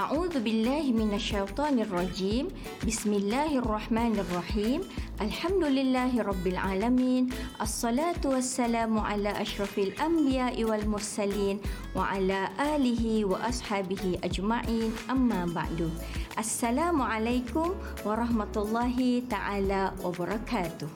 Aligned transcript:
A'udzu 0.00 0.40
billahi 0.40 0.96
minasyaitonir 0.96 1.92
rajim. 1.92 2.48
Bismillahirrahmanirrahim. 2.88 4.80
Alhamdulillahi 5.20 6.24
rabbil 6.24 6.56
alamin. 6.56 7.28
Assalatu 7.60 8.32
wassalamu 8.32 9.04
ala 9.04 9.36
asyrafil 9.36 9.92
anbiya 10.00 10.56
wal 10.64 10.88
mursalin 10.88 11.60
wa 11.92 12.08
ala 12.16 12.48
alihi 12.56 13.28
wa 13.28 13.44
ashabihi 13.44 14.24
ajma'in. 14.24 14.88
Amma 15.12 15.44
ba'du. 15.44 15.92
Assalamualaikum 16.40 17.76
warahmatullahi 18.00 19.28
taala 19.28 19.92
wabarakatuh. 20.00 20.88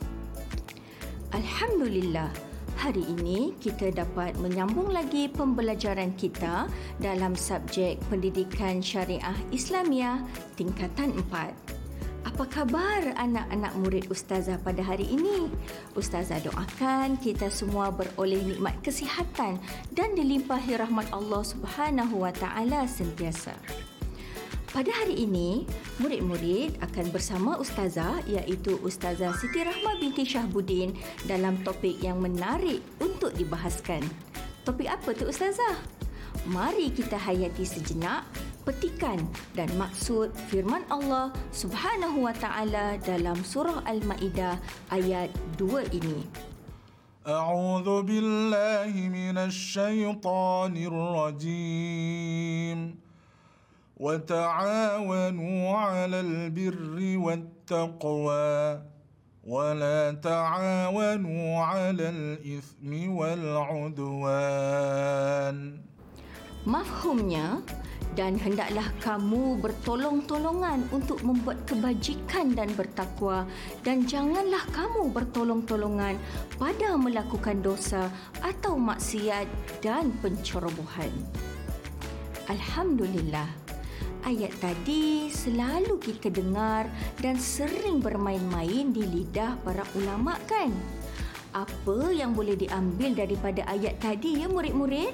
Alhamdulillah 1.36 2.43
hari 2.84 3.00
ini 3.16 3.56
kita 3.64 3.88
dapat 3.96 4.36
menyambung 4.44 4.92
lagi 4.92 5.32
pembelajaran 5.32 6.12
kita 6.20 6.68
dalam 7.00 7.32
subjek 7.32 7.96
pendidikan 8.12 8.84
syariah 8.84 9.32
Islamiah 9.48 10.20
tingkatan 10.60 11.16
4. 11.32 12.28
Apa 12.28 12.44
khabar 12.44 13.16
anak-anak 13.16 13.72
murid 13.80 14.04
ustazah 14.12 14.60
pada 14.60 14.84
hari 14.84 15.08
ini? 15.08 15.48
Ustazah 15.96 16.44
doakan 16.44 17.16
kita 17.24 17.48
semua 17.48 17.88
beroleh 17.88 18.44
nikmat 18.52 18.76
kesihatan 18.84 19.56
dan 19.96 20.12
dilimpahi 20.12 20.76
rahmat 20.76 21.08
Allah 21.16 21.40
Subhanahu 21.40 22.20
wa 22.20 22.36
taala 22.36 22.84
sentiasa. 22.84 23.56
Pada 24.74 24.90
hari 24.90 25.22
ini, 25.22 25.62
murid-murid 26.02 26.82
akan 26.82 27.14
bersama 27.14 27.54
Ustazah 27.62 28.26
iaitu 28.26 28.74
Ustazah 28.82 29.30
Siti 29.38 29.62
Rahma 29.62 29.94
binti 30.02 30.26
Shahbudin 30.26 30.98
dalam 31.30 31.62
topik 31.62 32.02
yang 32.02 32.18
menarik 32.18 32.82
untuk 32.98 33.30
dibahaskan. 33.38 34.02
Topik 34.66 34.90
apa 34.90 35.14
tu 35.14 35.30
Ustazah? 35.30 35.78
Mari 36.50 36.90
kita 36.90 37.14
hayati 37.14 37.62
sejenak 37.62 38.26
petikan 38.66 39.22
dan 39.54 39.70
maksud 39.78 40.34
firman 40.50 40.82
Allah 40.90 41.30
Subhanahu 41.54 42.26
Wa 42.26 42.34
Taala 42.34 42.98
dalam 42.98 43.46
surah 43.46 43.78
Al-Maidah 43.86 44.58
ayat 44.90 45.30
2 45.54 45.86
ini. 45.94 46.26
A'udzu 47.22 48.02
billahi 48.02 49.06
minasy 49.06 49.78
syaithanir 49.78 50.90
rajim. 50.90 53.03
وتعاونوا 53.99 55.75
على 55.75 56.19
البر 56.19 57.17
والتقوى 57.19 58.81
ولا 59.43 60.11
تعاونوا 60.23 61.59
على 61.59 62.09
الإثم 62.09 63.11
والعدوان 63.17 64.59
Mafhumnya, 66.67 67.63
dan 68.19 68.35
hendaklah 68.35 68.83
kamu 68.99 69.63
bertolong-tolongan 69.63 70.83
untuk 70.91 71.23
membuat 71.23 71.63
kebajikan 71.63 72.51
dan 72.51 72.67
bertakwa 72.75 73.47
dan 73.79 74.03
janganlah 74.03 74.67
kamu 74.75 75.07
bertolong-tolongan 75.07 76.19
pada 76.59 76.99
melakukan 76.99 77.63
dosa 77.63 78.11
atau 78.43 78.75
maksiat 78.75 79.47
dan 79.79 80.11
pencerobohan. 80.19 81.15
Alhamdulillah. 82.51 83.62
Ayat 84.24 84.56
tadi 84.56 85.28
selalu 85.28 86.00
kita 86.00 86.32
dengar 86.32 86.88
dan 87.20 87.36
sering 87.36 88.00
bermain-main 88.00 88.88
di 88.88 89.04
lidah 89.04 89.60
para 89.60 89.84
ulama 89.92 90.40
kan? 90.48 90.72
Apa 91.52 92.08
yang 92.08 92.32
boleh 92.32 92.56
diambil 92.56 93.12
daripada 93.12 93.68
ayat 93.68 94.00
tadi 94.00 94.40
ya 94.40 94.48
murid-murid? 94.48 95.12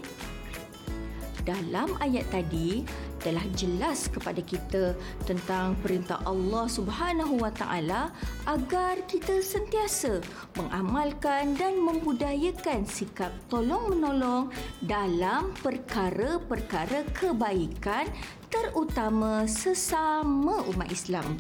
Dalam 1.43 1.99
ayat 1.99 2.23
tadi 2.31 2.87
telah 3.19 3.43
jelas 3.59 4.07
kepada 4.07 4.39
kita 4.47 4.95
tentang 5.27 5.75
perintah 5.83 6.23
Allah 6.23 6.71
Subhanahu 6.71 7.43
Wa 7.43 7.51
Taala 7.51 8.15
agar 8.47 9.03
kita 9.11 9.43
sentiasa 9.43 10.23
mengamalkan 10.55 11.59
dan 11.59 11.83
membudayakan 11.83 12.87
sikap 12.87 13.35
tolong-menolong 13.51 14.55
dalam 14.87 15.51
perkara-perkara 15.61 17.05
kebaikan 17.11 18.07
terutama 18.51 19.47
sesama 19.47 20.67
umat 20.75 20.91
Islam. 20.91 21.39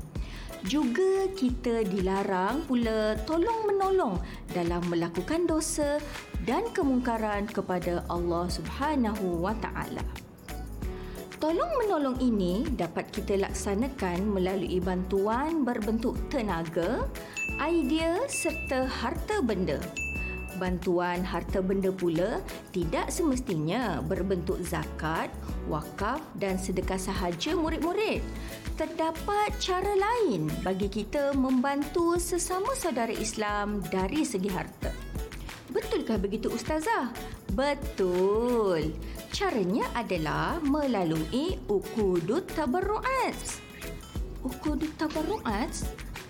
Juga 0.65 1.27
kita 1.35 1.83
dilarang 1.89 2.63
pula 2.69 3.17
tolong-menolong 3.25 4.21
dalam 4.53 4.83
melakukan 4.93 5.49
dosa 5.49 5.99
dan 6.45 6.69
kemungkaran 6.71 7.49
kepada 7.49 8.05
Allah 8.13 8.47
Subhanahu 8.47 9.41
wa 9.41 9.57
taala. 9.59 10.05
Tolong-menolong 11.41 12.21
ini 12.21 12.69
dapat 12.77 13.09
kita 13.09 13.41
laksanakan 13.41 14.29
melalui 14.29 14.77
bantuan 14.77 15.65
berbentuk 15.65 16.13
tenaga, 16.29 17.09
idea 17.57 18.21
serta 18.29 18.85
harta 18.85 19.41
benda. 19.41 19.81
Bantuan 20.59 21.23
harta 21.23 21.63
benda 21.63 21.95
pula 21.95 22.43
tidak 22.75 23.13
semestinya 23.13 24.03
berbentuk 24.03 24.59
zakat, 24.67 25.31
wakaf 25.71 26.19
dan 26.41 26.59
sedekah 26.59 26.99
sahaja 26.99 27.55
murid-murid. 27.55 28.25
Terdapat 28.75 29.55
cara 29.63 29.93
lain 29.95 30.51
bagi 30.65 30.91
kita 30.91 31.37
membantu 31.37 32.19
sesama 32.19 32.75
saudara 32.75 33.13
Islam 33.13 33.85
dari 33.93 34.27
segi 34.27 34.51
harta. 34.51 34.91
Betulkah 35.71 36.19
begitu 36.19 36.51
Ustazah? 36.51 37.15
Betul. 37.55 38.91
Caranya 39.31 39.87
adalah 39.95 40.59
melalui 40.59 41.63
ukudut 41.71 42.43
tabarru'at. 42.59 43.39
Ukudut 44.43 44.91
tabarru'at? 44.99 45.71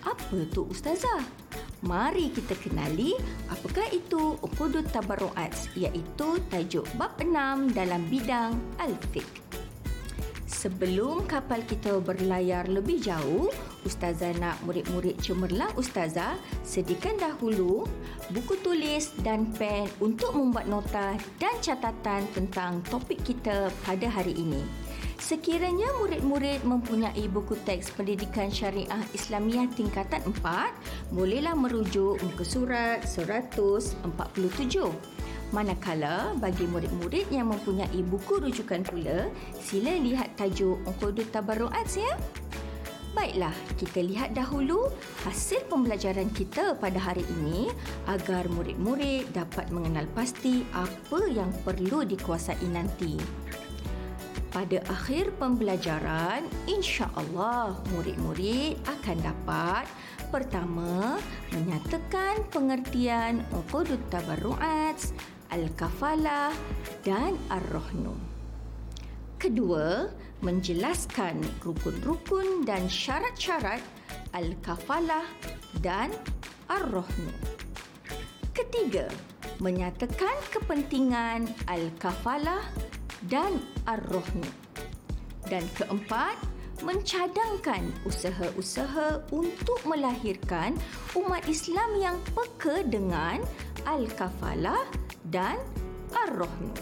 Apa 0.05 0.45
tu 0.53 0.69
Ustazah? 0.69 1.25
Mari 1.81 2.29
kita 2.29 2.53
kenali 2.61 3.17
apakah 3.49 3.89
itu 3.89 4.37
ukudut 4.45 4.85
tabarru'at 4.93 5.73
iaitu 5.73 6.37
tajuk 6.53 6.85
bab 7.01 7.17
6 7.17 7.73
dalam 7.73 8.05
bidang 8.13 8.53
al-fiqh. 8.77 9.51
Sebelum 10.45 11.25
kapal 11.25 11.65
kita 11.65 12.05
berlayar 12.05 12.69
lebih 12.69 13.01
jauh, 13.01 13.49
Ustazah 13.89 14.37
nak 14.37 14.61
murid-murid 14.69 15.17
cemerlang 15.25 15.73
Ustazah 15.73 16.37
sediakan 16.69 17.17
dahulu 17.17 17.89
buku 18.29 18.61
tulis 18.61 19.09
dan 19.25 19.49
pen 19.57 19.89
untuk 20.05 20.37
membuat 20.37 20.69
nota 20.69 21.17
dan 21.41 21.57
catatan 21.65 22.29
tentang 22.37 22.85
topik 22.93 23.25
kita 23.25 23.73
pada 23.89 24.05
hari 24.13 24.37
ini. 24.37 24.61
Sekiranya 25.21 25.85
murid-murid 26.01 26.65
mempunyai 26.65 27.29
buku 27.29 27.53
teks 27.69 27.93
pendidikan 27.93 28.49
syariah 28.49 29.05
Islamiah 29.13 29.69
tingkatan 29.69 30.25
4, 30.25 31.13
bolehlah 31.13 31.53
merujuk 31.53 32.17
muka 32.25 32.43
surat 32.43 33.05
147. 33.05 34.01
Manakala 35.53 36.33
bagi 36.41 36.65
murid-murid 36.65 37.29
yang 37.29 37.53
mempunyai 37.53 38.01
buku 38.01 38.41
rujukan 38.41 38.81
pula, 38.81 39.29
sila 39.61 39.93
lihat 40.01 40.41
tajuk 40.41 40.81
Uqudut 40.89 41.29
Tabarruat 41.29 41.85
ya. 41.93 42.17
Baiklah, 43.11 43.53
kita 43.77 44.01
lihat 44.07 44.33
dahulu 44.39 44.89
hasil 45.27 45.67
pembelajaran 45.67 46.31
kita 46.33 46.79
pada 46.79 46.97
hari 46.97 47.27
ini 47.43 47.69
agar 48.09 48.47
murid-murid 48.49 49.29
dapat 49.37 49.69
mengenal 49.69 50.07
pasti 50.17 50.63
apa 50.73 51.29
yang 51.29 51.51
perlu 51.67 52.07
dikuasai 52.07 52.65
nanti. 52.71 53.40
Pada 54.51 54.83
akhir 54.91 55.31
pembelajaran, 55.39 56.43
insya-Allah 56.67 57.79
murid-murid 57.95 58.83
akan 58.83 59.19
dapat 59.23 59.87
pertama 60.35 61.23
menyatakan 61.55 62.43
pengertian 62.51 63.47
uqudut 63.55 64.03
tabarruat, 64.11 64.99
al-kafalah 65.55 66.51
dan 67.07 67.39
ar-rahnu. 67.47 68.19
Kedua, 69.39 70.11
menjelaskan 70.43 71.47
rukun-rukun 71.63 72.67
dan 72.67 72.91
syarat-syarat 72.91 73.79
al-kafalah 74.35 75.31
dan 75.79 76.11
ar-rahnu. 76.67 77.31
Ketiga, 78.51 79.07
menyatakan 79.63 80.35
kepentingan 80.51 81.47
al-kafalah 81.71 82.67
dan 83.29 83.61
ar-rahnu. 83.85 84.47
Dan 85.51 85.67
keempat, 85.77 86.39
mencadangkan 86.81 87.93
usaha-usaha 88.09 89.29
untuk 89.35 89.81
melahirkan 89.85 90.73
umat 91.13 91.45
Islam 91.45 92.01
yang 92.01 92.17
peka 92.33 92.87
dengan 92.89 93.45
al-kafalah 93.85 94.89
dan 95.29 95.61
ar-rahnu. 96.15 96.73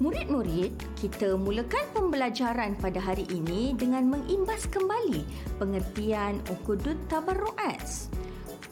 Murid-murid, 0.00 0.72
kita 0.96 1.36
mulakan 1.36 1.84
pembelajaran 1.92 2.72
pada 2.80 2.96
hari 3.04 3.28
ini 3.28 3.76
dengan 3.76 4.08
mengimbas 4.08 4.64
kembali 4.64 5.20
pengertian 5.60 6.40
Uqudut 6.48 6.96
Tabarru'at. 7.12 8.08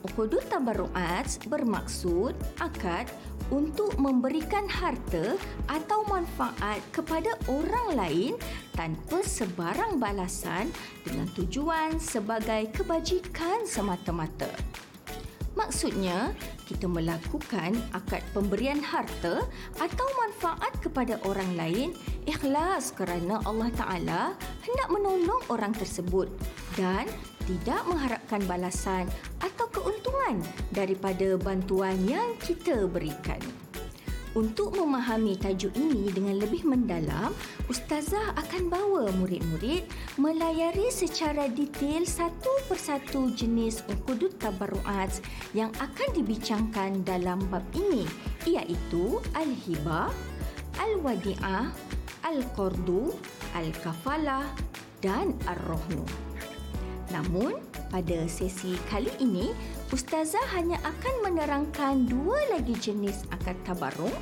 Uqudut 0.08 0.40
Tabarru'at 0.48 1.28
bermaksud 1.52 2.32
akad 2.64 3.12
untuk 3.48 3.96
memberikan 3.96 4.68
harta 4.68 5.36
atau 5.68 6.04
manfaat 6.08 6.80
kepada 6.92 7.32
orang 7.48 7.88
lain 7.96 8.32
tanpa 8.76 9.24
sebarang 9.24 9.96
balasan 9.96 10.68
dengan 11.02 11.26
tujuan 11.34 11.96
sebagai 11.96 12.68
kebajikan 12.72 13.64
semata-mata. 13.64 14.52
Maksudnya, 15.58 16.30
kita 16.70 16.86
melakukan 16.86 17.74
akad 17.90 18.22
pemberian 18.30 18.78
harta 18.78 19.42
atau 19.82 20.06
manfaat 20.14 20.70
kepada 20.78 21.18
orang 21.26 21.50
lain 21.58 21.88
ikhlas 22.30 22.94
kerana 22.94 23.42
Allah 23.42 23.66
Ta'ala 23.74 24.22
hendak 24.62 24.88
menolong 24.92 25.42
orang 25.50 25.74
tersebut 25.74 26.30
dan 26.78 27.10
tidak 27.50 27.80
mengharapkan 27.90 28.38
balasan 28.46 29.10
atau 29.42 29.66
keuntungan 29.72 29.97
daripada 30.72 31.34
bantuan 31.40 31.96
yang 32.04 32.36
kita 32.38 32.86
berikan. 32.86 33.40
Untuk 34.36 34.76
memahami 34.76 35.34
tajuk 35.40 35.72
ini 35.74 36.12
dengan 36.12 36.38
lebih 36.38 36.62
mendalam, 36.62 37.32
Ustazah 37.66 38.36
akan 38.36 38.70
bawa 38.70 39.10
murid-murid 39.18 39.88
melayari 40.20 40.92
secara 40.92 41.48
detail 41.48 42.04
satu 42.04 42.52
persatu 42.68 43.32
jenis 43.32 43.82
ukudut 43.88 44.36
tabarruat 44.38 45.10
yang 45.56 45.72
akan 45.80 46.08
dibincangkan 46.12 47.02
dalam 47.02 47.40
bab 47.50 47.64
ini 47.74 48.04
iaitu 48.46 49.18
Al-Hibah, 49.34 50.12
Al-Wadi'ah, 50.76 51.72
Al-Qardu, 52.28 53.16
Al-Kafalah 53.56 54.44
dan 55.00 55.34
Ar-Rohnu. 55.48 56.04
Namun, 57.08 57.56
pada 57.88 58.28
sesi 58.28 58.76
kali 58.92 59.08
ini, 59.18 59.50
Ustazah 59.88 60.52
hanya 60.52 60.76
akan 60.84 61.14
menerangkan 61.24 62.04
dua 62.12 62.36
lagi 62.52 62.76
jenis 62.76 63.24
akad 63.32 63.56
tabarruk 63.64 64.12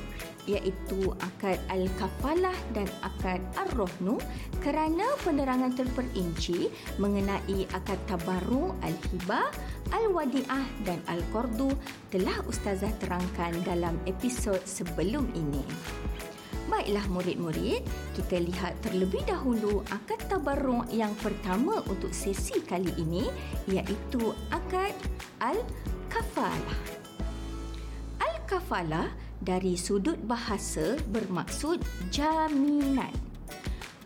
iaitu 0.47 1.11
akad 1.19 1.59
Al-Kafalah 1.67 2.55
dan 2.71 2.87
akad 3.03 3.43
Ar-Rohnu 3.59 4.15
kerana 4.63 5.03
penerangan 5.27 5.75
terperinci 5.75 6.71
mengenai 7.03 7.67
akad 7.75 7.99
tabarruk 8.07 8.79
Al-Hibah, 8.79 9.51
Al-Wadi'ah 9.91 10.87
dan 10.87 11.03
Al-Qardu 11.11 11.75
telah 12.15 12.39
Ustazah 12.47 12.95
terangkan 13.03 13.59
dalam 13.67 13.99
episod 14.07 14.63
sebelum 14.63 15.27
ini. 15.35 15.67
Baiklah 16.71 17.07
murid-murid, 17.11 17.83
kita 18.15 18.43
lihat 18.43 18.75
terlebih 18.83 19.23
dahulu 19.27 19.83
akad 19.87 20.19
tabarruk 20.31 20.87
yang 20.91 21.15
pertama 21.19 21.79
untuk 21.91 22.11
sesi 22.11 22.59
kali 22.63 22.91
ini 22.99 23.27
iaitu 23.71 24.35
akad 24.51 24.91
al-kafalah. 25.37 26.81
Al-kafalah 28.17 29.13
dari 29.37 29.77
sudut 29.77 30.17
bahasa 30.25 30.97
bermaksud 31.13 31.81
jaminan. 32.09 33.13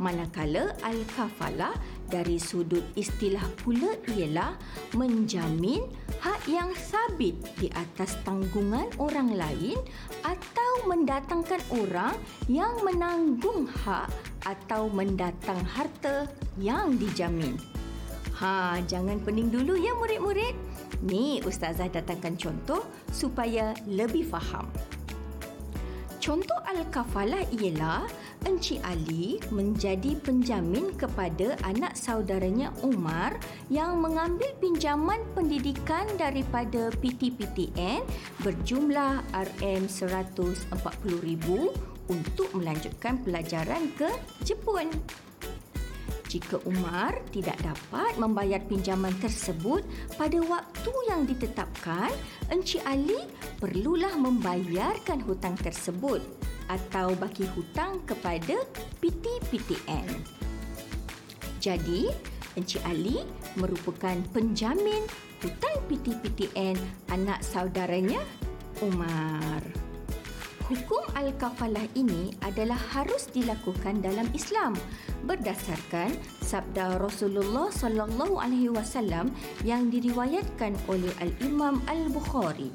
Manakala 0.01 0.73
al-kafalah 0.81 1.77
dari 2.09 2.41
sudut 2.41 2.83
istilah 2.97 3.45
pula 3.61 3.95
ialah 4.11 4.57
menjamin 4.97 5.85
hak 6.19 6.41
yang 6.49 6.73
sabit 6.75 7.37
di 7.55 7.71
atas 7.71 8.17
tanggungan 8.27 8.91
orang 8.99 9.31
lain 9.37 9.77
atau 10.25 10.71
mendatangkan 10.89 11.61
orang 11.71 12.17
yang 12.51 12.75
menanggung 12.83 13.69
hak 13.69 14.11
atau 14.43 14.89
mendatang 14.91 15.61
harta 15.63 16.27
yang 16.57 16.97
dijamin. 16.97 17.55
Ha, 18.41 18.81
jangan 18.89 19.21
pening 19.21 19.53
dulu 19.53 19.77
ya 19.77 19.93
murid-murid. 19.93 20.70
Ni 20.99 21.39
ustazah 21.47 21.87
datangkan 21.87 22.35
contoh 22.35 22.83
supaya 23.09 23.71
lebih 23.87 24.27
faham. 24.27 24.67
Contoh 26.21 26.59
al-kafalah 26.69 27.41
ialah 27.49 28.05
Encik 28.41 28.81
Ali 28.81 29.37
menjadi 29.53 30.17
penjamin 30.21 30.93
kepada 30.97 31.53
anak 31.61 31.93
saudaranya 31.93 32.73
Umar 32.81 33.37
yang 33.69 34.01
mengambil 34.01 34.49
pinjaman 34.57 35.21
pendidikan 35.37 36.09
daripada 36.17 36.89
PTPTN 36.97 38.01
berjumlah 38.41 39.21
RM140,000 39.33 41.45
untuk 42.09 42.49
melanjutkan 42.57 43.21
pelajaran 43.21 43.93
ke 43.93 44.09
Jepun. 44.41 44.89
Jika 46.31 46.63
Umar 46.63 47.19
tidak 47.35 47.59
dapat 47.59 48.15
membayar 48.15 48.63
pinjaman 48.63 49.11
tersebut 49.19 49.83
pada 50.15 50.39
waktu 50.39 50.91
yang 51.11 51.27
ditetapkan, 51.27 52.07
Encik 52.47 52.79
Ali 52.87 53.27
perlulah 53.59 54.15
membayarkan 54.15 55.19
hutang 55.27 55.59
tersebut 55.59 56.23
atau 56.71 57.11
baki 57.19 57.43
hutang 57.51 57.99
kepada 58.07 58.63
PTPTN. 59.03 60.07
Jadi, 61.59 62.07
Encik 62.55 62.79
Ali 62.87 63.27
merupakan 63.59 64.15
penjamin 64.31 65.03
hutang 65.43 65.83
PTPTN 65.91 66.79
anak 67.11 67.43
saudaranya 67.43 68.23
Umar. 68.79 69.90
Hukum 70.71 71.03
al-kafalah 71.19 71.83
ini 71.99 72.31
adalah 72.39 72.79
harus 72.79 73.27
dilakukan 73.27 73.99
dalam 73.99 74.23
Islam 74.31 74.71
berdasarkan 75.27 76.15
sabda 76.39 76.95
Rasulullah 76.95 77.67
sallallahu 77.67 78.39
alaihi 78.39 78.71
wasallam 78.71 79.35
yang 79.67 79.91
diriwayatkan 79.91 80.71
oleh 80.87 81.11
al-Imam 81.19 81.83
Al-Bukhari. 81.91 82.71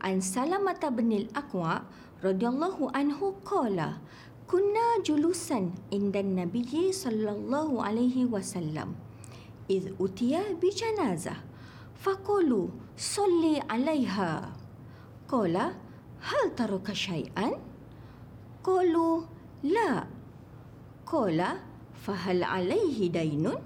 An 0.00 0.24
Salamah 0.24 0.80
bin 0.96 1.12
Al-Aqwa 1.12 1.84
radhiyallahu 2.24 2.96
anhu 2.96 3.36
qala 3.44 4.00
kunna 4.48 5.04
julusan 5.04 5.76
indan 5.92 6.32
nabiyyi 6.32 6.96
sallallahu 6.96 7.84
alaihi 7.84 8.24
wasallam 8.24 8.96
id 9.68 9.92
utiya 10.00 10.56
bi 10.56 10.72
janazah 10.72 11.44
faqulu 12.00 12.72
salli 12.96 13.60
alaiha 13.68 14.56
qala 15.28 15.89
hal 16.20 16.52
taraka 16.52 16.92
shay'an 16.92 17.56
qalu 18.60 19.24
la. 19.64 20.04
Qala 21.08 21.58
fahal 21.96 22.46
alaihi 22.46 23.10
dainun? 23.10 23.58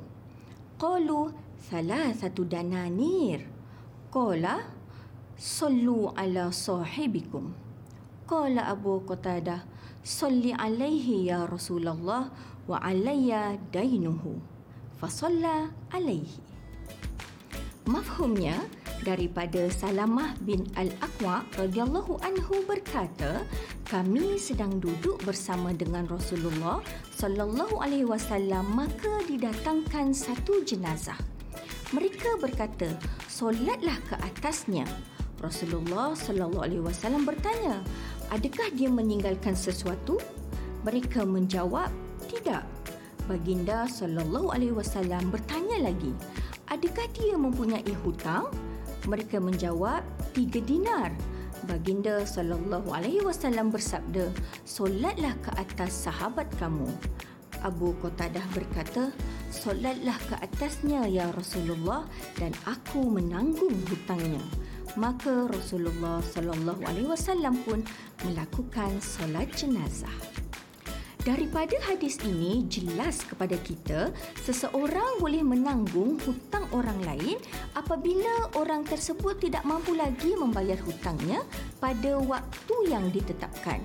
Qalu 0.81 1.35
thalathatu 1.69 2.49
dananir. 2.49 3.45
Qala 4.09 4.65
sallu 5.37 6.09
ala 6.17 6.49
sahibikum. 6.49 7.53
Qala 8.25 8.73
Abu 8.73 9.05
Qatadah, 9.05 9.69
"Salli 10.01 10.57
alaihi 10.57 11.29
ya 11.29 11.45
Rasulullah 11.45 12.33
wa 12.65 12.81
alayya 12.81 13.61
dainuhu." 13.69 14.41
Fasalla 14.97 15.69
alaihi. 15.93 16.54
Mafhumnya 17.85 18.57
daripada 19.05 19.69
Salamah 19.69 20.33
bin 20.41 20.65
Al-Aqwa 20.73 21.45
radhiyallahu 21.61 22.17
anhu 22.25 22.65
berkata, 22.65 23.45
kami 23.85 24.41
sedang 24.41 24.81
duduk 24.81 25.21
bersama 25.21 25.69
dengan 25.77 26.09
Rasulullah 26.09 26.81
sallallahu 27.13 27.85
alaihi 27.85 28.09
wasallam 28.09 28.65
maka 28.73 29.21
didatangkan 29.29 30.17
satu 30.17 30.65
jenazah. 30.65 31.21
Mereka 31.93 32.41
berkata, 32.41 32.89
"Solatlah 33.29 34.01
ke 34.09 34.17
atasnya." 34.17 34.89
Rasulullah 35.45 36.17
sallallahu 36.17 36.65
alaihi 36.65 36.81
wasallam 36.81 37.29
bertanya, 37.29 37.85
adakah 38.33 38.73
dia 38.73 38.89
meninggalkan 38.89 39.53
sesuatu? 39.53 40.17
Mereka 40.89 41.29
menjawab, 41.29 41.93
tidak. 42.33 42.65
Baginda 43.29 43.85
sallallahu 43.85 44.53
alaihi 44.53 44.73
wasallam 44.73 45.29
bertanya 45.29 45.93
lagi, 45.93 46.17
adakah 46.75 47.07
dia 47.15 47.39
mempunyai 47.39 47.95
hutang? 48.03 48.51
Mereka 49.07 49.39
menjawab, 49.39 50.03
tiga 50.35 50.59
dinar. 50.59 51.15
Baginda 51.71 52.27
sallallahu 52.27 52.93
alaihi 52.93 53.23
wasallam 53.23 53.71
bersabda, 53.71 54.29
solatlah 54.67 55.33
ke 55.41 55.51
atas 55.57 55.95
sahabat 55.95 56.51
kamu. 56.59 56.91
Abu 57.65 57.97
Qatadah 58.03 58.45
berkata, 58.53 59.15
solatlah 59.49 60.19
ke 60.29 60.37
atasnya 60.43 61.09
ya 61.09 61.33
Rasulullah 61.33 62.05
dan 62.37 62.53
aku 62.69 63.09
menanggung 63.09 63.73
hutangnya 63.89 64.43
maka 64.95 65.51
Rasulullah 65.51 66.23
sallallahu 66.23 66.87
alaihi 66.87 67.11
wasallam 67.11 67.59
pun 67.67 67.83
melakukan 68.23 68.95
solat 69.03 69.51
jenazah. 69.59 70.15
Daripada 71.25 71.73
hadis 71.89 72.21
ini 72.21 72.69
jelas 72.69 73.25
kepada 73.25 73.57
kita 73.65 74.13
seseorang 74.45 75.17
boleh 75.25 75.41
menanggung 75.41 76.21
hutang 76.21 76.69
orang 76.69 77.01
lain 77.01 77.41
apabila 77.73 78.53
orang 78.61 78.85
tersebut 78.85 79.41
tidak 79.41 79.65
mampu 79.65 79.97
lagi 79.97 80.37
membayar 80.37 80.77
hutangnya 80.85 81.41
pada 81.81 82.21
waktu 82.21 82.77
yang 82.93 83.09
ditetapkan. 83.09 83.81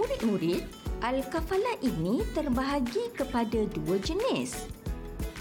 Murid-murid, 0.00 0.64
al-kafalah 1.04 1.76
ini 1.84 2.24
terbahagi 2.32 3.12
kepada 3.12 3.68
dua 3.76 4.00
jenis. 4.00 4.64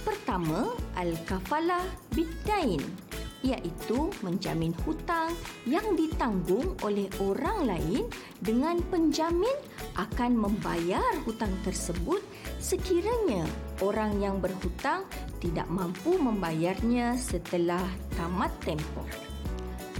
Pertama, 0.03 0.67
al-kafalah 0.99 1.87
bidain 2.11 2.83
iaitu 3.43 4.09
menjamin 4.23 4.71
hutang 4.87 5.35
yang 5.67 5.83
ditanggung 5.99 6.73
oleh 6.81 7.11
orang 7.19 7.67
lain 7.67 8.07
dengan 8.39 8.79
penjamin 8.87 9.53
akan 9.99 10.39
membayar 10.39 11.11
hutang 11.27 11.51
tersebut 11.67 12.23
sekiranya 12.63 13.43
orang 13.83 14.17
yang 14.23 14.39
berhutang 14.39 15.03
tidak 15.43 15.67
mampu 15.67 16.15
membayarnya 16.15 17.19
setelah 17.19 17.83
tamat 18.15 18.49
tempoh. 18.63 19.05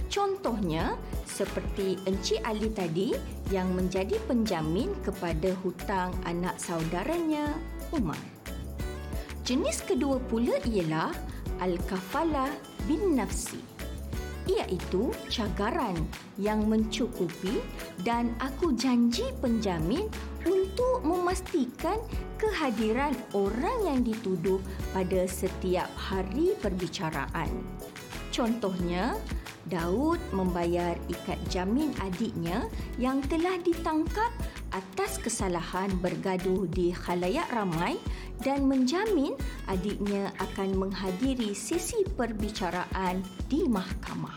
Contohnya, 0.08 0.94
seperti 1.26 1.98
Encik 2.06 2.38
Ali 2.46 2.70
tadi 2.70 3.10
yang 3.50 3.74
menjadi 3.74 4.14
penjamin 4.30 4.94
kepada 5.02 5.50
hutang 5.66 6.14
anak 6.22 6.54
saudaranya, 6.62 7.50
Umar. 7.90 8.16
Jenis 9.42 9.82
kedua 9.82 10.22
pula 10.22 10.56
ialah 10.62 11.33
Al-Kafalah 11.64 12.52
bin 12.84 13.16
Nafsi 13.16 13.56
iaitu 14.44 15.08
cagaran 15.32 15.96
yang 16.36 16.68
mencukupi 16.68 17.64
dan 18.04 18.36
aku 18.36 18.76
janji 18.76 19.24
penjamin 19.40 20.04
untuk 20.44 21.00
memastikan 21.00 21.96
kehadiran 22.36 23.16
orang 23.32 23.78
yang 23.88 24.00
dituduh 24.04 24.60
pada 24.92 25.24
setiap 25.24 25.88
hari 25.96 26.52
perbicaraan. 26.60 27.48
Contohnya, 28.28 29.16
Daud 29.64 30.20
membayar 30.36 30.92
ikat 31.08 31.40
jamin 31.48 31.96
adiknya 32.04 32.68
yang 33.00 33.24
telah 33.24 33.56
ditangkap 33.64 34.28
atas 34.76 35.16
kesalahan 35.16 35.88
bergaduh 36.04 36.68
di 36.68 36.92
khalayak 36.92 37.48
ramai 37.48 37.96
dan 38.42 38.66
menjamin 38.66 39.38
adiknya 39.70 40.34
akan 40.42 40.74
menghadiri 40.74 41.54
sesi 41.54 42.02
perbicaraan 42.16 43.22
di 43.46 43.68
mahkamah. 43.70 44.36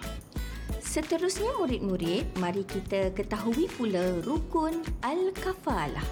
Seterusnya 0.83 1.53
murid-murid, 1.57 2.37
mari 2.37 2.63
kita 2.65 3.13
ketahui 3.13 3.69
pula 3.73 4.21
rukun 4.23 4.81
Al-Kafalah. 5.01 6.05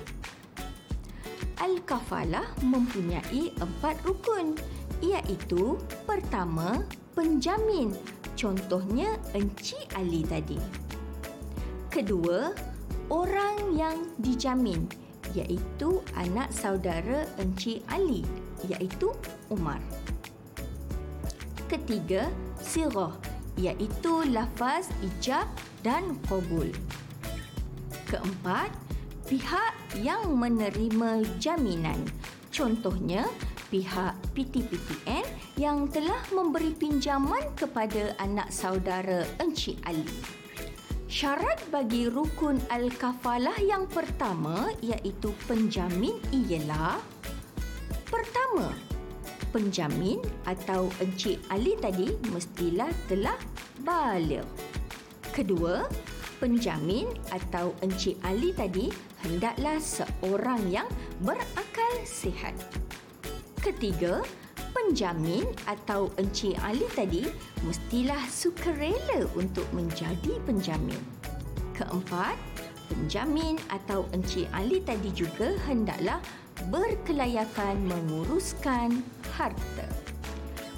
Al-Kafalah 1.62 2.46
mempunyai 2.65 3.56
empat 3.58 4.01
rukun 4.04 4.58
iaitu 5.00 5.80
pertama, 6.04 6.84
penjamin 7.15 7.96
Contohnya 8.36 9.15
Encik 9.32 9.96
Ali 9.96 10.27
tadi. 10.27 10.60
Kedua, 11.88 12.51
orang 13.08 13.72
yang 13.72 14.12
dijamin 14.20 14.84
iaitu 15.36 16.00
anak 16.15 16.50
saudara 16.56 17.27
Encik 17.36 17.84
Ali 17.92 18.24
iaitu 18.65 19.12
Umar. 19.51 19.84
Ketiga, 21.68 22.32
sirah 22.58 23.12
iaitu 23.60 24.24
lafaz 24.32 24.88
ijab 25.04 25.48
dan 25.84 26.15
qabul. 26.25 26.72
Keempat, 28.08 28.72
pihak 29.27 29.74
yang 30.00 30.38
menerima 30.38 31.25
jaminan. 31.42 32.00
Contohnya, 32.54 33.27
pihak 33.74 34.13
PTPTN 34.38 35.25
yang 35.60 35.89
telah 35.89 36.22
memberi 36.32 36.72
pinjaman 36.72 37.44
kepada 37.58 38.13
anak 38.22 38.48
saudara 38.54 39.25
Encik 39.42 39.82
Ali. 39.84 40.08
Syarat 41.15 41.63
bagi 41.72 42.12
rukun 42.12 42.60
al-kafalah 42.67 43.55
yang 43.63 43.88
pertama 43.88 44.67
iaitu 44.84 45.31
penjamin 45.48 46.19
ialah 46.36 47.00
pertama, 48.12 48.75
penjamin 49.55 50.19
atau 50.43 50.91
Encik 51.00 51.39
Ali 51.48 51.79
tadi 51.79 52.12
mestilah 52.36 52.91
telah 53.07 53.39
balik. 53.88 54.43
Kedua, 55.31 55.88
penjamin 56.43 57.07
atau 57.31 57.72
Encik 57.79 58.19
Ali 58.27 58.51
tadi 58.51 58.91
hendaklah 59.24 59.79
seorang 59.79 60.67
yang 60.67 60.91
berakal 61.24 61.95
sihat. 62.03 62.60
Ketiga, 63.63 64.19
penjamin 64.75 65.48
atau 65.72 66.12
Encik 66.20 66.60
Ali 66.60 66.84
tadi 66.91 67.24
mestilah 67.63 68.20
sukarela 68.27 69.24
untuk 69.39 69.63
menjadi 69.72 70.36
penjamin. 70.44 71.00
Keempat, 71.72 72.36
penjamin 72.91 73.55
atau 73.72 74.03
Encik 74.12 74.51
Ali 74.51 74.84
tadi 74.84 75.10
juga 75.15 75.55
hendaklah 75.63 76.20
berkelayakan 76.67 77.88
menguruskan 77.88 79.00
harta. 79.39 79.88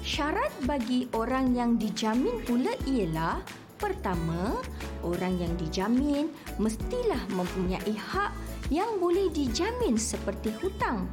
Syarat 0.06 0.54
bagi 0.64 1.10
orang 1.12 1.52
yang 1.52 1.76
dijamin 1.76 2.40
pula 2.46 2.72
ialah 2.88 3.44
pertama, 3.76 4.56
orang 5.04 5.36
yang 5.36 5.52
dijamin 5.60 6.32
mestilah 6.56 7.20
mempunyai 7.36 7.92
hak 7.92 8.32
yang 8.72 8.96
boleh 8.96 9.28
dijamin 9.30 10.00
seperti 10.00 10.48
hutang 10.64 11.06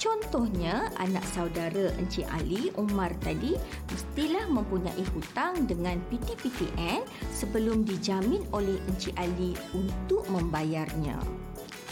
Contohnya, 0.00 0.88
anak 0.96 1.20
saudara 1.28 1.92
Encik 2.00 2.24
Ali, 2.32 2.72
Umar 2.80 3.12
tadi, 3.20 3.52
mestilah 3.92 4.48
mempunyai 4.48 5.04
hutang 5.12 5.68
dengan 5.68 6.00
PTPTN 6.08 7.04
sebelum 7.28 7.84
dijamin 7.84 8.40
oleh 8.56 8.80
Encik 8.88 9.12
Ali 9.20 9.52
untuk 9.76 10.24
membayarnya. 10.32 11.20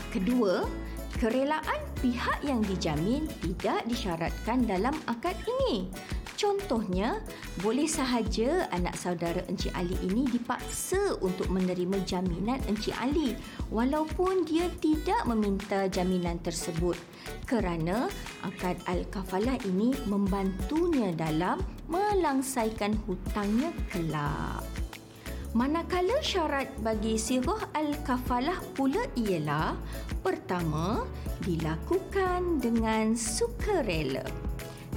Kedua, 0.09 0.65
kerelaan 1.21 1.85
pihak 2.01 2.41
yang 2.41 2.65
dijamin 2.65 3.29
tidak 3.45 3.85
disyaratkan 3.85 4.65
dalam 4.65 4.97
akad 5.05 5.37
ini. 5.45 5.93
Contohnya, 6.39 7.19
boleh 7.67 7.91
sahaja 7.91 8.71
anak 8.71 8.95
saudara 8.95 9.43
Encik 9.51 9.75
Ali 9.75 9.99
ini 10.07 10.23
dipaksa 10.31 11.19
untuk 11.19 11.51
menerima 11.51 11.99
jaminan 12.07 12.63
Encik 12.71 12.95
Ali 12.95 13.35
walaupun 13.75 14.47
dia 14.47 14.71
tidak 14.79 15.27
meminta 15.27 15.91
jaminan 15.91 16.39
tersebut 16.39 16.95
kerana 17.43 18.07
akad 18.47 18.79
al-kafalah 18.87 19.59
ini 19.67 19.91
membantunya 20.07 21.11
dalam 21.11 21.59
melangsaikan 21.91 22.95
hutangnya 23.03 23.75
kelak. 23.91 24.63
Manakala 25.59 26.23
syarat 26.23 26.71
bagi 26.87 27.19
sirah 27.19 27.67
al-kafalah 27.75 28.63
pula 28.79 29.03
ialah 29.19 29.75
pertama 30.23 31.03
dilakukan 31.43 32.63
dengan 32.63 33.19
sukarela 33.19 34.48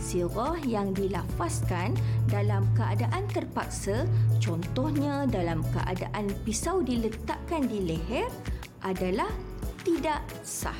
sirah 0.01 0.57
yang 0.65 0.97
dilafazkan 0.97 1.93
dalam 2.25 2.65
keadaan 2.73 3.29
terpaksa, 3.29 4.09
contohnya 4.41 5.29
dalam 5.29 5.61
keadaan 5.69 6.33
pisau 6.41 6.81
diletakkan 6.81 7.69
di 7.69 7.93
leher, 7.93 8.27
adalah 8.81 9.29
tidak 9.85 10.25
sah. 10.41 10.75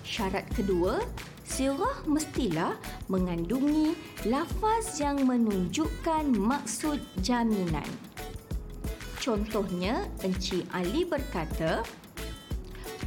Syarat 0.00 0.48
kedua, 0.56 1.04
sirah 1.44 2.00
mestilah 2.08 2.80
mengandungi 3.12 3.92
lafaz 4.24 4.96
yang 4.96 5.28
menunjukkan 5.28 6.32
maksud 6.32 6.98
jaminan. 7.20 7.86
Contohnya, 9.20 10.08
Encik 10.24 10.64
Ali 10.72 11.04
berkata, 11.04 11.84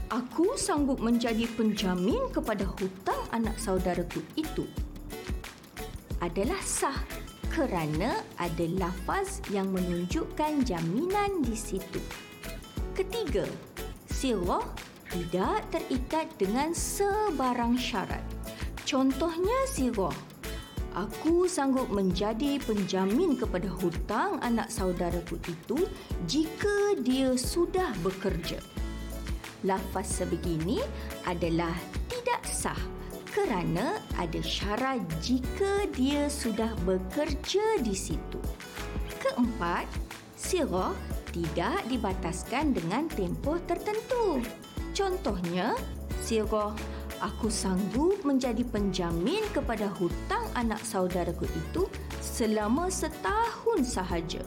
Aku 0.10 0.58
sanggup 0.58 0.98
menjadi 1.00 1.46
penjamin 1.54 2.34
kepada 2.34 2.66
hutang 2.66 3.22
anak 3.30 3.62
saudaraku 3.62 4.26
itu 4.34 4.66
adalah 6.20 6.60
sah 6.64 7.00
kerana 7.50 8.22
ada 8.38 8.66
lafaz 8.78 9.42
yang 9.50 9.74
menunjukkan 9.74 10.64
jaminan 10.64 11.42
di 11.44 11.56
situ. 11.58 12.00
Ketiga, 12.94 13.48
sirah 14.12 14.64
tidak 15.10 15.66
terikat 15.74 16.30
dengan 16.38 16.76
sebarang 16.76 17.80
syarat. 17.80 18.22
Contohnya 18.86 19.66
sirah, 19.72 20.14
aku 20.94 21.50
sanggup 21.50 21.90
menjadi 21.90 22.62
penjamin 22.62 23.40
kepada 23.40 23.72
hutang 23.82 24.38
anak 24.46 24.70
saudaraku 24.70 25.42
itu 25.48 25.90
jika 26.30 27.00
dia 27.02 27.34
sudah 27.34 27.90
bekerja. 28.06 28.62
Lafaz 29.66 30.24
sebegini 30.24 30.80
adalah 31.28 31.74
tidak 32.08 32.44
sah 32.48 32.99
kerana 33.40 34.04
ada 34.20 34.44
syarat 34.44 35.00
jika 35.24 35.88
dia 35.96 36.28
sudah 36.28 36.76
bekerja 36.84 37.80
di 37.80 37.96
situ. 37.96 38.42
Keempat, 39.16 39.88
sirah 40.36 40.92
tidak 41.32 41.80
dibataskan 41.88 42.76
dengan 42.76 43.08
tempoh 43.08 43.56
tertentu. 43.64 44.44
Contohnya, 44.92 45.72
sirah 46.20 46.76
aku 47.24 47.48
sanggup 47.48 48.20
menjadi 48.28 48.68
penjamin 48.68 49.48
kepada 49.56 49.88
hutang 49.88 50.44
anak 50.60 50.84
saudaraku 50.84 51.48
itu 51.48 51.88
selama 52.20 52.92
setahun 52.92 53.88
sahaja. 53.88 54.44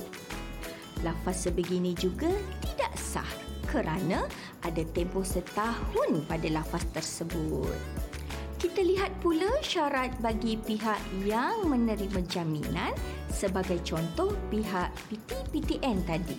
Lafaz 1.01 1.49
sebegini 1.49 1.97
juga 1.97 2.29
tidak 2.61 2.93
sah 3.01 3.33
kerana 3.73 4.29
ada 4.61 4.85
tempoh 4.93 5.25
setahun 5.25 6.29
pada 6.29 6.49
lafaz 6.53 6.85
tersebut 6.93 8.12
kita 8.63 8.79
lihat 8.79 9.11
pula 9.19 9.59
syarat 9.59 10.15
bagi 10.23 10.55
pihak 10.55 11.27
yang 11.27 11.67
menerima 11.67 12.23
jaminan 12.31 12.95
sebagai 13.27 13.83
contoh 13.83 14.39
pihak 14.55 14.87
PTPTN 15.11 16.07
tadi. 16.07 16.39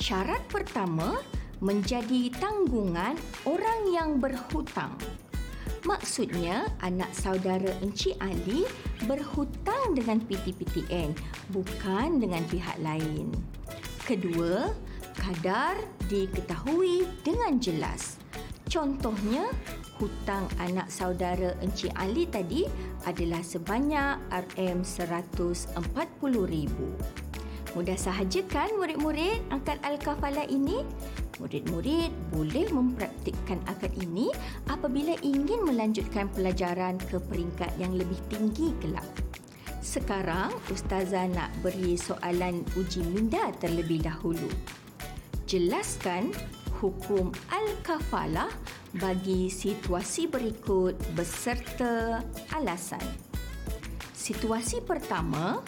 Syarat 0.00 0.40
pertama 0.48 1.20
menjadi 1.60 2.32
tanggungan 2.40 3.20
orang 3.44 3.80
yang 3.92 4.16
berhutang. 4.16 4.96
Maksudnya 5.84 6.72
anak 6.80 7.12
saudara 7.12 7.68
Encik 7.84 8.16
Ali 8.16 8.64
berhutang 9.04 9.92
dengan 9.92 10.24
PTPTN 10.24 11.12
bukan 11.52 12.16
dengan 12.16 12.48
pihak 12.48 12.80
lain. 12.80 13.28
Kedua, 14.08 14.72
kadar 15.20 15.76
diketahui 16.08 17.04
dengan 17.20 17.60
jelas. 17.60 18.16
Contohnya, 18.72 19.52
hutang 19.96 20.44
anak 20.60 20.92
saudara 20.92 21.56
Encik 21.64 21.96
Ali 21.96 22.28
tadi 22.28 22.68
adalah 23.08 23.40
sebanyak 23.40 24.20
RM140,000. 24.28 26.76
Mudah 27.76 28.00
sahaja 28.00 28.40
kan 28.48 28.72
murid-murid 28.80 29.36
angkat 29.52 29.76
al-kafalah 29.84 30.48
ini? 30.48 30.80
Murid-murid 31.36 32.08
boleh 32.32 32.72
mempraktikkan 32.72 33.60
akad 33.68 33.92
ini 34.00 34.32
apabila 34.72 35.12
ingin 35.20 35.60
melanjutkan 35.60 36.32
pelajaran 36.32 36.96
ke 36.96 37.20
peringkat 37.20 37.68
yang 37.76 37.92
lebih 37.92 38.16
tinggi 38.32 38.72
kelak. 38.80 39.04
Sekarang, 39.84 40.56
Ustazah 40.72 41.28
nak 41.28 41.52
beri 41.60 42.00
soalan 42.00 42.64
uji 42.80 43.04
minda 43.12 43.52
terlebih 43.60 44.02
dahulu. 44.02 44.48
Jelaskan 45.44 46.32
hukum 46.80 47.32
al-kafalah 47.48 48.52
bagi 48.96 49.48
situasi 49.48 50.28
berikut 50.28 50.96
beserta 51.16 52.20
alasan. 52.52 53.02
Situasi 54.16 54.82
pertama, 54.82 55.62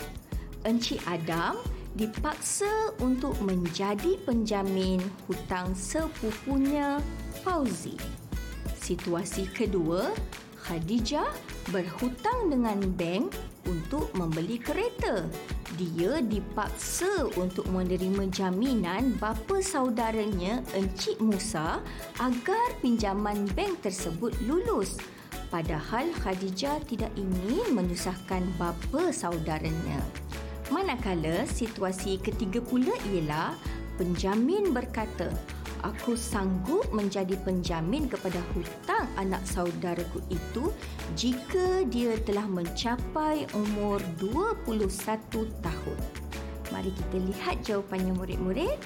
Encik 0.67 0.99
Adam 1.07 1.57
dipaksa 1.95 2.95
untuk 3.03 3.35
menjadi 3.43 4.19
penjamin 4.27 4.99
hutang 5.27 5.75
sepupunya 5.75 6.99
Fauzi. 7.43 7.97
Situasi 8.79 9.47
kedua, 9.51 10.11
Khadijah 10.69 11.29
berhutang 11.73 12.53
dengan 12.53 12.81
bank 12.97 13.33
untuk 13.69 14.11
membeli 14.17 14.61
kereta. 14.61 15.29
Dia 15.77 16.25
dipaksa 16.25 17.29
untuk 17.37 17.69
menerima 17.69 18.33
jaminan 18.33 19.21
bapa 19.21 19.61
saudaranya 19.61 20.65
Encik 20.73 21.21
Musa 21.21 21.85
agar 22.17 22.69
pinjaman 22.81 23.45
bank 23.53 23.85
tersebut 23.85 24.33
lulus. 24.49 24.97
Padahal 25.53 26.09
Khadijah 26.25 26.81
tidak 26.89 27.13
ingin 27.21 27.77
menyusahkan 27.77 28.49
bapa 28.57 29.13
saudaranya. 29.13 30.01
Manakala 30.73 31.45
situasi 31.45 32.17
ketiga 32.21 32.65
pula 32.65 32.93
ialah 33.13 33.53
penjamin 34.01 34.73
berkata, 34.73 35.29
aku 35.83 36.15
sanggup 36.15 36.87
menjadi 36.91 37.35
penjamin 37.43 38.07
kepada 38.07 38.39
hutang 38.55 39.07
anak 39.19 39.43
saudaraku 39.47 40.23
itu 40.31 40.71
jika 41.15 41.85
dia 41.89 42.17
telah 42.23 42.47
mencapai 42.47 43.49
umur 43.55 44.03
21 44.19 45.49
tahun. 45.63 45.99
Mari 46.69 46.91
kita 46.93 47.17
lihat 47.17 47.57
jawapannya 47.65 48.13
murid-murid. 48.13 48.79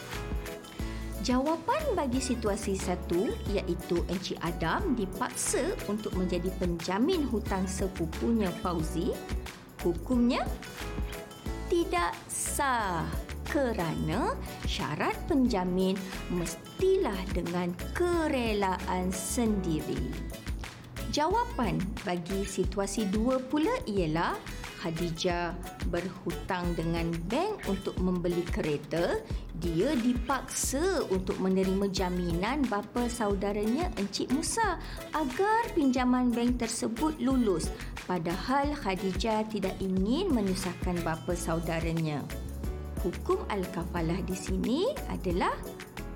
Jawapan 1.22 1.94
bagi 1.94 2.18
situasi 2.18 2.74
satu 2.74 3.30
iaitu 3.54 4.02
Encik 4.10 4.42
Adam 4.42 4.98
dipaksa 4.98 5.62
untuk 5.86 6.18
menjadi 6.18 6.50
penjamin 6.58 7.22
hutang 7.30 7.62
sepupunya 7.70 8.50
Fauzi. 8.58 9.14
Hukumnya 9.86 10.42
tidak 11.70 12.18
sah 12.26 13.06
kerana 13.52 14.32
syarat 14.64 15.12
penjamin 15.28 15.92
mestilah 16.32 17.20
dengan 17.36 17.76
kerelaan 17.92 19.12
sendiri. 19.12 20.08
Jawapan 21.12 21.76
bagi 22.08 22.48
situasi 22.48 23.04
dua 23.12 23.36
pula 23.36 23.76
ialah 23.84 24.32
Khadijah 24.82 25.54
berhutang 25.94 26.74
dengan 26.74 27.06
bank 27.30 27.70
untuk 27.70 27.94
membeli 28.02 28.42
kereta, 28.42 29.22
dia 29.62 29.94
dipaksa 29.94 31.06
untuk 31.06 31.38
menerima 31.38 31.86
jaminan 31.92 32.66
bapa 32.66 33.06
saudaranya 33.06 33.92
Encik 33.94 34.32
Musa 34.34 34.82
agar 35.14 35.70
pinjaman 35.76 36.34
bank 36.34 36.66
tersebut 36.66 37.14
lulus 37.22 37.70
padahal 38.10 38.74
Khadijah 38.74 39.46
tidak 39.52 39.78
ingin 39.78 40.34
menyusahkan 40.34 40.98
bapa 41.06 41.36
saudaranya. 41.38 42.24
Hukum 43.02 43.42
al-kafalah 43.50 44.22
di 44.22 44.36
sini 44.38 44.86
adalah 45.10 45.50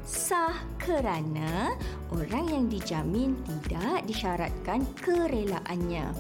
sah 0.07 0.55
kerana 0.79 1.75
orang 2.14 2.46
yang 2.46 2.64
dijamin 2.70 3.35
tidak 3.42 4.07
disyaratkan 4.07 4.87
kerelaannya. 5.03 6.14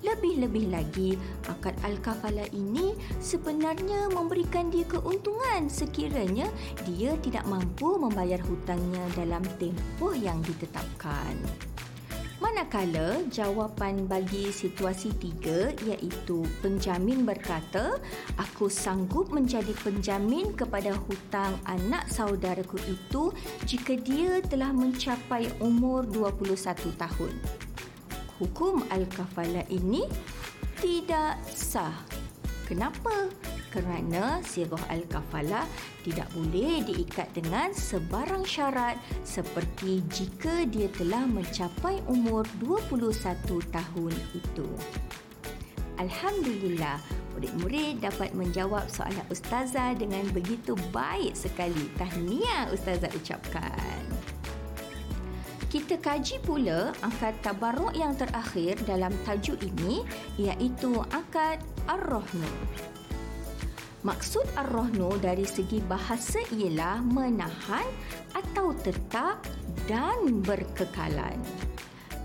Lebih-lebih 0.00 0.72
lagi, 0.72 1.20
akad 1.44 1.76
Al-Kafalah 1.84 2.48
ini 2.56 2.96
sebenarnya 3.20 4.08
memberikan 4.08 4.72
dia 4.72 4.88
keuntungan 4.88 5.68
sekiranya 5.68 6.48
dia 6.88 7.12
tidak 7.20 7.44
mampu 7.44 8.00
membayar 8.00 8.40
hutangnya 8.40 9.04
dalam 9.12 9.44
tempoh 9.60 10.16
yang 10.16 10.40
ditetapkan. 10.46 11.36
Manakala 12.36 13.24
jawapan 13.32 14.04
bagi 14.04 14.52
situasi 14.52 15.16
tiga 15.16 15.72
iaitu 15.88 16.44
penjamin 16.60 17.24
berkata, 17.24 17.96
aku 18.36 18.68
sanggup 18.68 19.32
menjadi 19.32 19.72
penjamin 19.80 20.52
kepada 20.52 20.92
hutang 20.92 21.56
anak 21.64 22.04
saudaraku 22.12 22.76
itu 22.84 23.32
jika 23.64 23.96
dia 23.96 24.44
telah 24.44 24.68
mencapai 24.70 25.48
umur 25.64 26.04
21 26.04 26.76
tahun 27.00 27.32
hukum 28.36 28.84
al-kafalah 28.92 29.64
ini 29.72 30.04
tidak 30.76 31.40
sah. 31.48 31.96
Kenapa? 32.68 33.32
Kerana 33.76 34.40
sirah 34.40 34.80
al-kafalah 34.88 35.68
tidak 36.00 36.24
boleh 36.32 36.80
diikat 36.88 37.28
dengan 37.36 37.76
sebarang 37.76 38.48
syarat 38.48 38.96
seperti 39.20 40.00
jika 40.08 40.64
dia 40.64 40.88
telah 40.96 41.28
mencapai 41.28 42.00
umur 42.08 42.48
21 42.64 43.20
tahun 43.68 44.14
itu. 44.32 44.64
Alhamdulillah, 46.00 46.96
murid-murid 47.36 48.00
dapat 48.00 48.32
menjawab 48.32 48.88
soalan 48.88 49.28
ustazah 49.28 49.92
dengan 49.92 50.24
begitu 50.32 50.72
baik 50.88 51.36
sekali. 51.36 51.92
Tahniah 52.00 52.72
ustazah 52.72 53.12
ucapkan. 53.12 54.00
Kita 55.68 56.00
kaji 56.00 56.40
pula 56.40 56.96
akad 57.04 57.36
tabarruk 57.44 57.92
yang 57.92 58.16
terakhir 58.16 58.80
dalam 58.88 59.12
tajuk 59.28 59.60
ini 59.60 60.00
iaitu 60.40 60.96
akad 61.12 61.60
ar-rahnu. 61.84 62.48
Maksud 64.06 64.46
ar-rahnu 64.54 65.18
dari 65.18 65.42
segi 65.42 65.82
bahasa 65.82 66.38
ialah 66.54 67.02
menahan 67.02 67.82
atau 68.38 68.70
tetap 68.86 69.42
dan 69.90 70.46
berkekalan. 70.46 71.34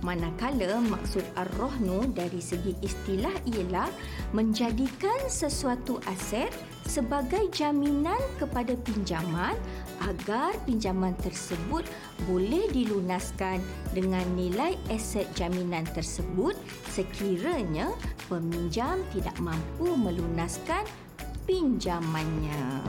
Manakala 0.05 0.77
maksud 0.77 1.25
ar-rahnu 1.33 2.13
dari 2.13 2.37
segi 2.37 2.77
istilah 2.85 3.33
ialah 3.49 3.89
menjadikan 4.29 5.25
sesuatu 5.25 5.97
aset 6.05 6.53
sebagai 6.85 7.49
jaminan 7.49 8.21
kepada 8.37 8.77
pinjaman 8.85 9.57
agar 10.05 10.53
pinjaman 10.69 11.17
tersebut 11.25 11.81
boleh 12.29 12.69
dilunaskan 12.69 13.57
dengan 13.97 14.25
nilai 14.37 14.77
aset 14.93 15.25
jaminan 15.33 15.85
tersebut 15.97 16.53
sekiranya 16.93 17.89
peminjam 18.29 19.01
tidak 19.17 19.33
mampu 19.41 19.97
melunaskan 19.97 20.85
pinjamannya. 21.51 22.79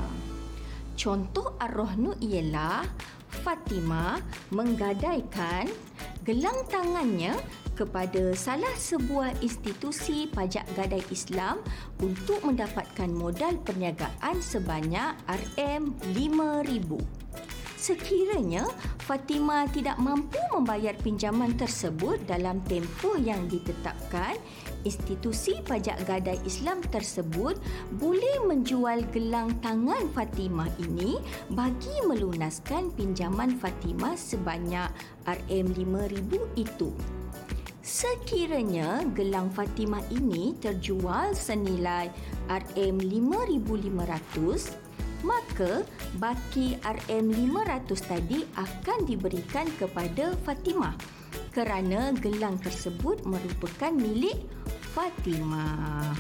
Contoh 0.95 1.59
ar-rahnu 1.59 2.15
ialah 2.23 2.87
Fatima 3.43 4.23
menggadaikan 4.55 5.67
gelang 6.23 6.63
tangannya 6.71 7.35
kepada 7.75 8.31
salah 8.39 8.71
sebuah 8.79 9.35
institusi 9.43 10.31
pajak 10.31 10.63
gadai 10.79 11.03
Islam 11.11 11.59
untuk 11.99 12.47
mendapatkan 12.47 13.11
modal 13.11 13.59
perniagaan 13.67 14.39
sebanyak 14.39 15.19
RM5,000. 15.27 16.91
Sekiranya 17.83 18.71
Fatima 19.03 19.67
tidak 19.75 19.99
mampu 19.99 20.39
membayar 20.55 20.95
pinjaman 21.03 21.59
tersebut 21.59 22.23
dalam 22.31 22.63
tempoh 22.71 23.19
yang 23.19 23.51
ditetapkan, 23.51 24.39
institusi 24.83 25.63
pajak 25.65 26.05
gadai 26.07 26.39
Islam 26.47 26.83
tersebut 26.91 27.59
boleh 27.99 28.41
menjual 28.47 29.03
gelang 29.15 29.61
tangan 29.63 30.09
Fatima 30.15 30.69
ini 30.79 31.19
bagi 31.51 32.03
melunaskan 32.07 32.91
pinjaman 32.95 33.59
Fatima 33.59 34.17
sebanyak 34.19 34.91
RM5,000 35.27 36.41
itu. 36.59 36.93
Sekiranya 37.83 39.03
gelang 39.11 39.51
Fatimah 39.51 40.07
ini 40.15 40.55
terjual 40.63 41.35
senilai 41.35 42.07
RM5,500, 42.47 44.71
maka 45.27 45.83
baki 46.23 46.79
RM500 46.83 47.99
tadi 48.07 48.47
akan 48.55 48.99
diberikan 49.03 49.67
kepada 49.83 50.31
Fatimah 50.47 50.95
kerana 51.53 52.17
gelang 52.17 52.57
tersebut 52.59 53.23
merupakan 53.29 53.93
milik 53.93 54.41
Fatimah. 54.96 56.16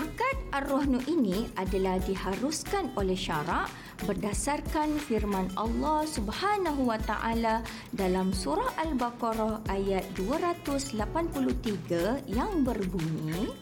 Akad 0.00 0.36
Ar-Rahnu 0.52 1.00
ini 1.08 1.48
adalah 1.56 1.96
diharuskan 2.02 2.92
oleh 2.96 3.16
syarak 3.16 3.68
berdasarkan 4.08 4.96
firman 4.96 5.52
Allah 5.60 6.08
Subhanahu 6.08 6.88
wa 6.88 6.96
taala 7.04 7.60
dalam 7.92 8.32
surah 8.32 8.72
Al-Baqarah 8.80 9.60
ayat 9.68 10.08
283 10.16 12.24
yang 12.28 12.64
berbunyi 12.64 13.52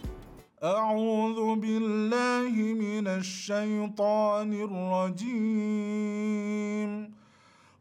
أعوذ 0.59 1.63
بالله 1.63 2.51
من 2.75 3.07
الشيطان 3.07 4.51
الرجيم 5.31 6.91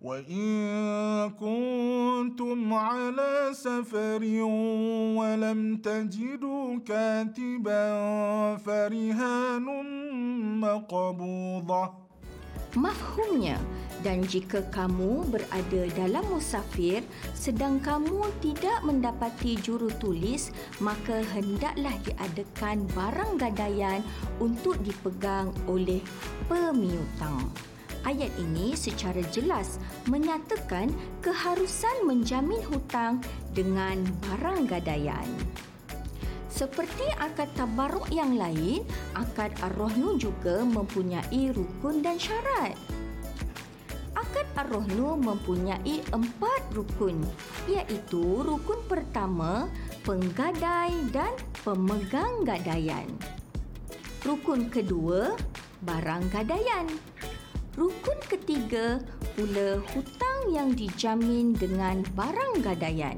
وإن 0.02 0.46
كنتم 1.42 2.74
على 2.74 3.50
سفر 3.52 4.22
ولم 5.18 5.78
تجدوا 5.78 6.80
كاتبا 6.86 7.84
فرهان 8.58 9.68
مقبوضه 10.62 12.08
Mafhumnya, 12.78 13.58
dan 14.06 14.22
jika 14.22 14.62
kamu 14.70 15.26
berada 15.34 15.82
dalam 15.98 16.22
musafir 16.30 17.02
sedang 17.34 17.82
kamu 17.82 18.28
tidak 18.38 18.86
mendapati 18.86 19.58
juru 19.58 19.90
tulis, 19.98 20.54
maka 20.78 21.26
hendaklah 21.34 21.96
diadakan 22.06 22.86
barang 22.94 23.34
gadaian 23.42 24.06
untuk 24.38 24.78
dipegang 24.86 25.50
oleh 25.66 26.06
pemiutang. 26.46 27.50
Ayat 28.03 28.35
ini 28.35 28.75
secara 28.75 29.23
jelas 29.31 29.79
menyatakan 30.11 30.91
keharusan 31.23 32.03
menjamin 32.03 32.59
hutang 32.67 33.23
dengan 33.55 34.03
barang 34.27 34.67
gadaian. 34.67 35.27
Seperti 36.51 37.07
akad 37.17 37.49
tabaruk 37.55 38.11
yang 38.11 38.35
lain, 38.35 38.83
akad 39.15 39.55
ar-rohnu 39.63 40.19
juga 40.19 40.67
mempunyai 40.67 41.55
rukun 41.55 42.03
dan 42.03 42.19
syarat. 42.19 42.75
Akad 44.19 44.51
ar-rohnu 44.59 45.17
mempunyai 45.17 46.03
empat 46.11 46.63
rukun, 46.75 47.23
iaitu 47.71 48.43
rukun 48.43 48.83
pertama, 48.91 49.71
penggadai 50.03 51.07
dan 51.15 51.33
pemegang 51.63 52.43
gadaian. 52.43 53.07
Rukun 54.27 54.69
kedua, 54.69 55.35
barang 55.87 56.31
gadaian. 56.31 57.12
Rukun 57.73 58.19
ketiga 58.29 59.01
pula 59.33 59.81
hutang 59.97 60.53
yang 60.53 60.77
dijamin 60.77 61.57
dengan 61.57 62.05
barang 62.13 62.61
gadaian 62.61 63.17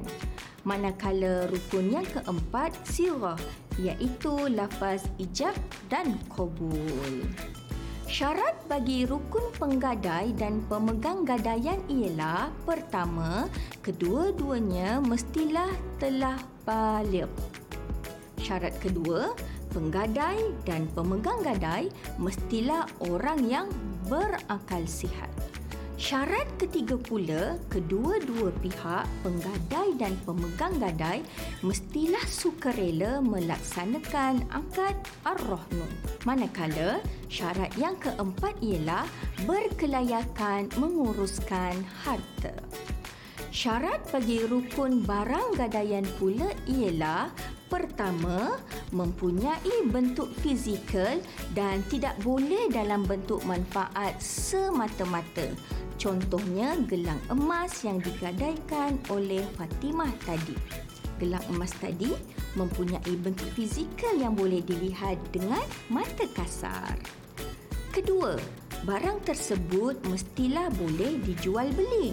manakala 0.65 1.45
rukun 1.53 1.93
yang 1.93 2.07
keempat 2.09 2.73
sirah 2.89 3.37
iaitu 3.77 4.49
lafaz 4.51 5.05
ijab 5.21 5.53
dan 5.87 6.17
qabul. 6.33 7.21
Syarat 8.05 8.57
bagi 8.69 9.05
rukun 9.05 9.49
penggadai 9.57 10.33
dan 10.37 10.61
pemegang 10.69 11.25
gadaian 11.25 11.81
ialah 11.89 12.49
pertama, 12.65 13.49
kedua-duanya 13.81 15.01
mestilah 15.01 15.69
telah 15.97 16.37
balik. 16.65 17.29
Syarat 18.41 18.77
kedua, 18.77 19.33
penggadai 19.73 20.53
dan 20.69 20.85
pemegang 20.93 21.41
gadai 21.41 21.89
mestilah 22.21 22.85
orang 23.09 23.41
yang 23.49 23.67
berakal 24.09 24.83
sihat. 24.85 25.29
Syarat 25.95 26.45
ketiga 26.59 26.99
pula, 26.99 27.55
kedua-dua 27.71 28.51
pihak, 28.59 29.07
penggadai 29.23 29.95
dan 29.95 30.11
pemegang 30.27 30.75
gadai, 30.75 31.23
mestilah 31.63 32.21
sukarela 32.27 33.23
melaksanakan 33.23 34.43
akad 34.51 34.91
ar-rahnu. 35.23 35.87
Manakala, 36.27 36.99
syarat 37.31 37.71
yang 37.79 37.95
keempat 37.95 38.59
ialah 38.59 39.07
berkelayakan 39.47 40.67
menguruskan 40.75 41.79
harta. 42.03 42.53
Syarat 43.55 44.03
bagi 44.11 44.43
rukun 44.43 44.99
barang 45.07 45.55
gadaian 45.55 46.03
pula 46.19 46.51
ialah 46.67 47.31
Pertama, 47.75 48.55
mempunyai 48.95 49.83
bentuk 49.91 50.31
fizikal 50.39 51.19
dan 51.51 51.83
tidak 51.91 52.15
boleh 52.23 52.71
dalam 52.71 53.03
bentuk 53.03 53.43
manfaat 53.43 54.15
semata-mata 54.23 55.51
Contohnya 55.95 56.75
gelang 56.85 57.19
emas 57.31 57.83
yang 57.87 58.03
digadaikan 58.03 58.99
oleh 59.11 59.43
Fatimah 59.55 60.11
tadi. 60.27 60.55
Gelang 61.19 61.43
emas 61.55 61.71
tadi 61.79 62.11
mempunyai 62.59 63.15
bentuk 63.19 63.47
fizikal 63.55 64.11
yang 64.19 64.35
boleh 64.35 64.59
dilihat 64.59 65.15
dengan 65.31 65.63
mata 65.87 66.27
kasar. 66.35 66.99
Kedua, 67.95 68.35
barang 68.83 69.23
tersebut 69.23 70.03
mestilah 70.11 70.67
boleh 70.75 71.15
dijual 71.23 71.71
beli. 71.71 72.11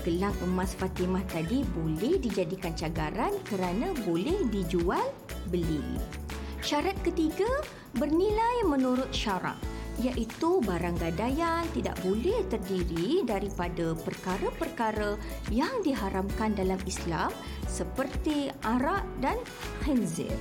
Gelang 0.00 0.32
emas 0.40 0.72
Fatimah 0.72 1.24
tadi 1.28 1.60
boleh 1.76 2.16
dijadikan 2.16 2.72
cagaran 2.72 3.36
kerana 3.44 3.92
boleh 4.08 4.48
dijual 4.48 5.04
beli. 5.52 6.00
Syarat 6.64 6.96
ketiga, 7.04 7.48
bernilai 8.00 8.64
menurut 8.64 9.12
syarak 9.12 9.60
iaitu 10.00 10.64
barang 10.64 10.96
gadaian 10.96 11.68
tidak 11.76 12.00
boleh 12.00 12.40
terdiri 12.48 13.20
daripada 13.28 13.92
perkara-perkara 13.92 15.20
yang 15.52 15.84
diharamkan 15.84 16.56
dalam 16.56 16.80
Islam 16.88 17.28
seperti 17.68 18.48
arak 18.64 19.04
dan 19.20 19.36
khinzir. 19.84 20.32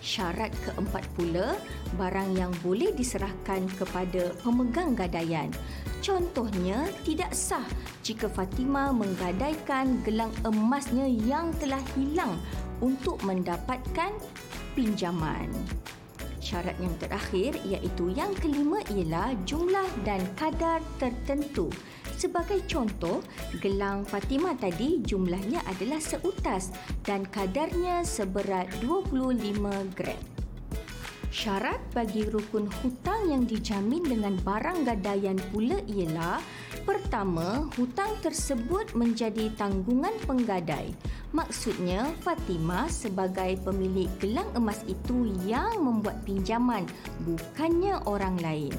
Syarat 0.00 0.50
keempat 0.64 1.04
pula, 1.12 1.54
barang 2.00 2.32
yang 2.32 2.50
boleh 2.64 2.90
diserahkan 2.96 3.68
kepada 3.76 4.32
pemegang 4.40 4.96
gadaian. 4.96 5.52
Contohnya, 6.00 6.88
tidak 7.04 7.36
sah 7.36 7.64
jika 8.00 8.26
Fatimah 8.26 8.92
menggadaikan 8.96 10.00
gelang 10.02 10.32
emasnya 10.48 11.04
yang 11.04 11.52
telah 11.60 11.80
hilang 11.92 12.40
untuk 12.80 13.20
mendapatkan 13.20 14.12
pinjaman 14.72 15.52
syarat 16.50 16.74
yang 16.82 16.90
terakhir 16.98 17.54
iaitu 17.62 18.10
yang 18.16 18.34
kelima 18.42 18.82
ialah 18.90 19.36
jumlah 19.46 19.86
dan 20.02 20.18
kadar 20.34 20.82
tertentu. 20.98 21.70
Sebagai 22.18 22.66
contoh, 22.66 23.22
gelang 23.62 24.02
Fatimah 24.02 24.58
tadi 24.58 24.98
jumlahnya 25.06 25.62
adalah 25.70 26.02
seutas 26.02 26.74
dan 27.06 27.22
kadarnya 27.30 28.02
seberat 28.02 28.66
25 28.82 29.94
gram. 29.94 30.18
Syarat 31.30 31.78
bagi 31.94 32.26
rukun 32.26 32.66
hutang 32.82 33.30
yang 33.30 33.46
dijamin 33.46 34.02
dengan 34.02 34.34
barang 34.42 34.82
gadaian 34.82 35.38
pula 35.54 35.78
ialah 35.86 36.42
pertama, 36.82 37.70
hutang 37.78 38.18
tersebut 38.18 38.98
menjadi 38.98 39.46
tanggungan 39.54 40.10
penggadai. 40.26 40.90
Maksudnya, 41.30 42.10
Fatimah 42.26 42.90
sebagai 42.90 43.62
pemilik 43.62 44.10
gelang 44.18 44.50
emas 44.58 44.82
itu 44.90 45.30
yang 45.46 45.78
membuat 45.78 46.18
pinjaman, 46.26 46.90
bukannya 47.22 48.02
orang 48.10 48.34
lain. 48.42 48.74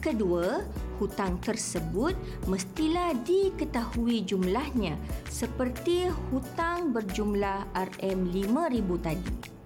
Kedua, 0.00 0.64
hutang 0.96 1.36
tersebut 1.44 2.16
mestilah 2.48 3.12
diketahui 3.28 4.24
jumlahnya 4.24 4.96
seperti 5.28 6.08
hutang 6.32 6.96
berjumlah 6.96 7.68
RM5,000 7.76 8.88
tadi. 9.04 9.57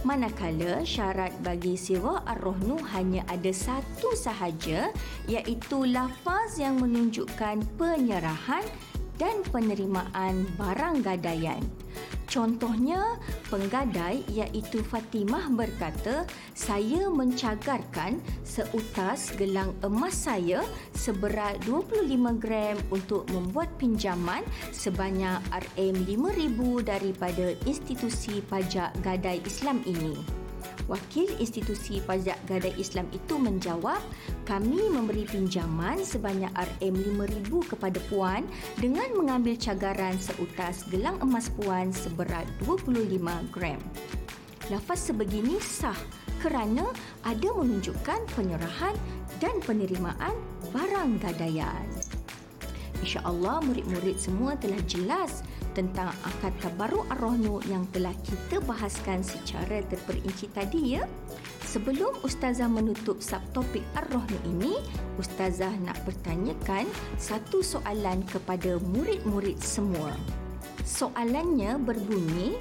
Manakala 0.00 0.80
syarat 0.80 1.28
bagi 1.44 1.76
sirah 1.76 2.24
ar-rohnu 2.24 2.80
hanya 2.96 3.20
ada 3.28 3.52
satu 3.52 4.16
sahaja 4.16 4.88
iaitu 5.28 5.84
lafaz 5.92 6.56
yang 6.56 6.80
menunjukkan 6.80 7.60
penyerahan 7.76 8.64
dan 9.20 9.44
penerimaan 9.52 10.48
barang 10.56 11.04
gadaian. 11.04 11.60
Contohnya, 12.30 13.18
penggadai 13.50 14.22
iaitu 14.30 14.80
Fatimah 14.86 15.50
berkata, 15.50 16.24
saya 16.54 17.10
mencagarkan 17.10 18.22
seutas 18.46 19.34
gelang 19.34 19.74
emas 19.82 20.14
saya 20.14 20.62
seberat 20.94 21.58
25 21.66 22.06
gram 22.38 22.78
untuk 22.94 23.26
membuat 23.34 23.68
pinjaman 23.76 24.46
sebanyak 24.70 25.42
RM5,000 25.76 26.58
daripada 26.86 27.52
institusi 27.66 28.38
pajak 28.46 28.94
gadai 29.02 29.42
Islam 29.42 29.82
ini. 29.84 30.40
Wakil 30.90 31.30
institusi 31.38 32.02
pajak 32.02 32.36
gadai 32.50 32.74
Islam 32.76 33.06
itu 33.14 33.38
menjawab, 33.38 34.02
kami 34.48 34.90
memberi 34.90 35.22
pinjaman 35.28 36.02
sebanyak 36.02 36.50
RM5,000 36.80 37.52
kepada 37.76 37.98
Puan 38.10 38.48
dengan 38.80 39.06
mengambil 39.14 39.54
cagaran 39.54 40.18
seutas 40.18 40.82
gelang 40.90 41.16
emas 41.22 41.46
Puan 41.54 41.94
seberat 41.94 42.48
25 42.66 43.20
gram. 43.54 43.78
Lafaz 44.70 45.10
sebegini 45.10 45.58
sah 45.58 45.98
kerana 46.40 46.88
ada 47.26 47.48
menunjukkan 47.52 48.26
penyerahan 48.38 48.94
dan 49.42 49.58
penerimaan 49.66 50.34
barang 50.70 51.20
gadaian. 51.20 51.86
InsyaAllah 53.00 53.64
murid-murid 53.64 54.20
semua 54.20 54.54
telah 54.60 54.78
jelas 54.84 55.42
tentang 55.72 56.10
akad 56.26 56.54
tabaruk 56.58 57.06
ar-rohnu 57.12 57.62
yang 57.70 57.86
telah 57.94 58.14
kita 58.26 58.58
bahaskan 58.64 59.22
secara 59.22 59.82
terperinci 59.86 60.50
tadi 60.50 60.98
ya. 60.98 61.04
Sebelum 61.70 62.18
Ustazah 62.26 62.66
menutup 62.66 63.22
subtopik 63.22 63.86
ar-rohnu 63.94 64.38
ini, 64.42 64.74
Ustazah 65.20 65.70
nak 65.86 66.02
bertanyakan 66.02 66.90
satu 67.14 67.62
soalan 67.62 68.26
kepada 68.26 68.82
murid-murid 68.82 69.60
semua. 69.62 70.18
Soalannya 70.82 71.78
berbunyi, 71.78 72.58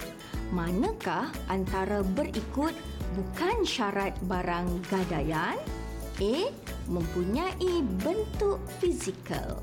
manakah 0.53 1.33
antara 1.49 2.05
berikut 2.05 2.77
bukan 3.17 3.65
syarat 3.65 4.13
barang 4.29 4.67
gadaian? 4.93 5.57
A. 6.19 6.35
Mempunyai 6.85 7.81
bentuk 8.03 8.59
fizikal. 8.77 9.57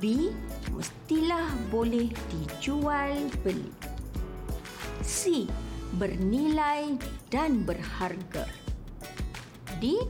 B 0.00 0.32
mestilah 0.70 1.50
boleh 1.68 2.08
dijual 2.30 3.28
beli. 3.42 3.72
C. 5.04 5.44
Bernilai 6.00 6.96
dan 7.28 7.66
berharga. 7.66 8.48
D. 9.82 10.00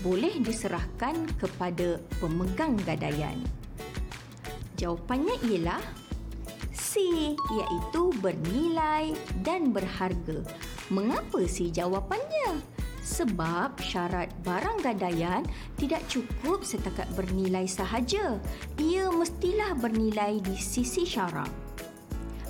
Boleh 0.00 0.38
diserahkan 0.38 1.26
kepada 1.42 1.98
pemegang 2.22 2.78
gadaian. 2.86 3.36
Jawapannya 4.78 5.36
ialah 5.42 5.82
C 6.70 7.02
iaitu 7.34 8.14
bernilai 8.22 9.12
dan 9.42 9.74
berharga. 9.74 10.46
Mengapa 10.88 11.42
C 11.50 11.68
jawapannya? 11.68 12.27
Sebab 13.08 13.80
syarat 13.80 14.28
barang 14.44 14.84
gadaian 14.84 15.40
tidak 15.80 16.04
cukup 16.12 16.60
setakat 16.60 17.08
bernilai 17.16 17.64
sahaja. 17.64 18.36
Ia 18.76 19.08
mestilah 19.08 19.72
bernilai 19.80 20.44
di 20.44 20.52
sisi 20.60 21.08
syarak. 21.08 21.48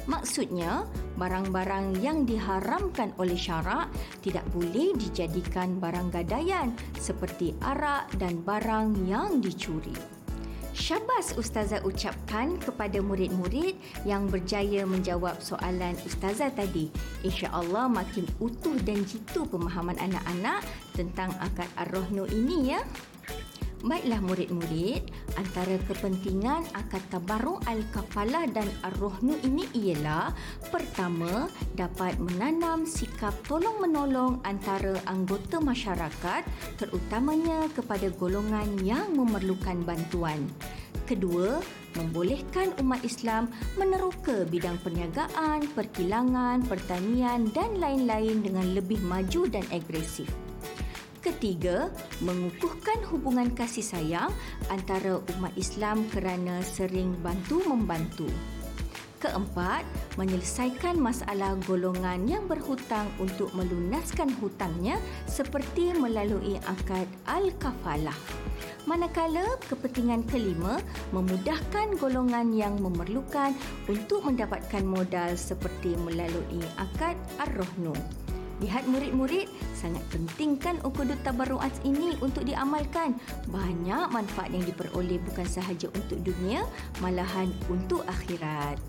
Maksudnya, 0.08 0.88
barang-barang 1.20 2.00
yang 2.00 2.24
diharamkan 2.24 3.12
oleh 3.20 3.36
syarak 3.36 3.92
tidak 4.24 4.42
boleh 4.56 4.96
dijadikan 4.96 5.76
barang 5.76 6.08
gadaian 6.08 6.72
seperti 6.96 7.52
arak 7.60 8.08
dan 8.16 8.40
barang 8.40 9.04
yang 9.04 9.44
dicuri. 9.44 10.17
Syabas 10.78 11.34
Ustazah 11.34 11.82
ucapkan 11.82 12.54
kepada 12.62 13.02
murid-murid 13.02 13.74
yang 14.06 14.30
berjaya 14.30 14.86
menjawab 14.86 15.42
soalan 15.42 15.98
Ustazah 16.06 16.54
tadi. 16.54 16.86
InsyaAllah 17.26 17.90
makin 17.90 18.22
utuh 18.38 18.78
dan 18.86 19.02
jitu 19.02 19.42
pemahaman 19.50 19.98
anak-anak 19.98 20.62
tentang 20.94 21.34
akad 21.42 21.66
Ar-Rohnu 21.82 22.30
ini 22.30 22.78
ya. 22.78 22.80
Baiklah 23.78 24.18
murid-murid, 24.26 25.06
antara 25.38 25.78
kepentingan 25.86 26.66
akad 26.74 26.98
tabaruk 27.14 27.62
al-kafalah 27.70 28.50
dan 28.50 28.66
ar-rohnu 28.82 29.38
ini 29.46 29.70
ialah 29.70 30.34
pertama, 30.74 31.46
dapat 31.78 32.18
menanam 32.18 32.82
sikap 32.82 33.30
tolong-menolong 33.46 34.42
antara 34.42 34.98
anggota 35.06 35.62
masyarakat 35.62 36.42
terutamanya 36.74 37.70
kepada 37.70 38.10
golongan 38.18 38.66
yang 38.82 39.14
memerlukan 39.14 39.78
bantuan. 39.86 40.42
Kedua, 41.06 41.62
membolehkan 41.94 42.74
umat 42.82 43.06
Islam 43.06 43.46
meneroka 43.78 44.42
bidang 44.50 44.82
perniagaan, 44.82 45.70
perkilangan, 45.78 46.66
pertanian 46.66 47.46
dan 47.54 47.78
lain-lain 47.78 48.42
dengan 48.42 48.74
lebih 48.74 48.98
maju 49.06 49.46
dan 49.46 49.62
agresif. 49.70 50.47
Ketiga, 51.18 51.90
mengukuhkan 52.22 53.02
hubungan 53.10 53.50
kasih 53.50 53.82
sayang 53.82 54.30
antara 54.70 55.18
umat 55.38 55.50
Islam 55.58 56.06
kerana 56.14 56.62
sering 56.62 57.18
bantu-membantu. 57.18 58.30
Keempat, 59.18 59.82
menyelesaikan 60.14 60.94
masalah 60.94 61.58
golongan 61.66 62.22
yang 62.30 62.46
berhutang 62.46 63.10
untuk 63.18 63.50
melunaskan 63.50 64.30
hutangnya 64.38 65.02
seperti 65.26 65.90
melalui 65.98 66.54
akad 66.70 67.10
al-kafalah. 67.26 68.14
Manakala 68.86 69.58
kepentingan 69.66 70.22
kelima 70.30 70.78
memudahkan 71.10 71.98
golongan 71.98 72.54
yang 72.54 72.78
memerlukan 72.78 73.58
untuk 73.90 74.22
mendapatkan 74.22 74.86
modal 74.86 75.34
seperti 75.34 75.98
melalui 75.98 76.62
akad 76.78 77.18
ar-rohnu. 77.42 77.98
Lihat 78.58 78.90
murid-murid, 78.90 79.46
sangat 79.78 80.02
penting 80.10 80.58
kan 80.58 80.82
ukudut 80.82 81.18
tabarruat 81.22 81.70
ini 81.86 82.18
untuk 82.18 82.42
diamalkan. 82.42 83.14
Banyak 83.46 84.10
manfaat 84.10 84.50
yang 84.50 84.66
diperoleh 84.66 85.22
bukan 85.30 85.46
sahaja 85.46 85.86
untuk 85.94 86.18
dunia, 86.26 86.66
malahan 86.98 87.54
untuk 87.70 88.02
akhirat. 88.10 88.82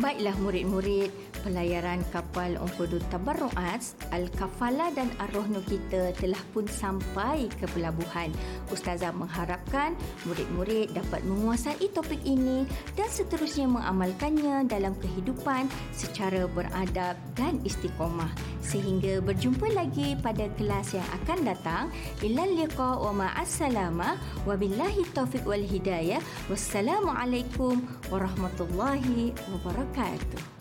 Baiklah 0.00 0.34
murid-murid, 0.40 1.12
pelayaran 1.44 2.00
kapal 2.08 2.56
Ongkodo 2.56 2.96
Tabarruat, 3.12 3.84
Al-Kafala 4.08 4.88
dan 4.96 5.12
Ar-Rohnu 5.20 5.60
kita 5.68 6.16
telah 6.16 6.40
pun 6.56 6.64
sampai 6.64 7.52
ke 7.60 7.68
pelabuhan. 7.76 8.32
Ustazah 8.72 9.12
mengharapkan 9.12 9.92
murid-murid 10.24 10.96
dapat 10.96 11.20
menguasai 11.28 11.92
topik 11.92 12.24
ini 12.24 12.64
dan 12.96 13.12
seterusnya 13.12 13.68
mengamalkannya 13.68 14.64
dalam 14.64 14.96
kehidupan 14.96 15.68
secara 15.92 16.48
beradab 16.48 17.20
dan 17.36 17.60
istiqomah. 17.68 18.32
Sehingga 18.64 19.20
berjumpa 19.20 19.68
lagi 19.76 20.16
pada 20.16 20.48
kelas 20.56 20.96
yang 20.96 21.08
akan 21.22 21.44
datang. 21.44 21.84
Ilal 22.24 22.56
liqa 22.56 22.96
wa 22.96 23.12
ma'assalamah 23.12 24.16
wa 24.48 24.54
billahi 24.56 25.04
taufiq 25.12 25.44
wal 25.44 25.60
hidayah. 25.60 26.24
Wassalamualaikum 26.48 27.84
warahmatullahi 28.08 29.36
wabarakatuh. 29.52 30.53